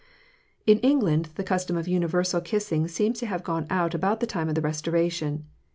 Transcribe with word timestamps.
In 0.65 0.79
England 0.79 1.29
the 1.35 1.43
custom 1.43 1.77
of 1.77 1.87
universal 1.87 2.41
kissing 2.41 2.87
seems 2.87 3.19
to 3.19 3.27
have 3.27 3.43
gone 3.43 3.67
out 3.69 3.93
about 3.93 4.19
the 4.19 4.25
time 4.25 4.49
of 4.49 4.55
the 4.55 4.59
Restoration. 4.61 5.45